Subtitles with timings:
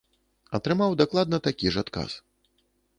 [0.59, 2.11] Атрымаў дакладна такі ж адказ.